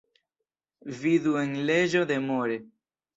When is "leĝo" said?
1.67-2.01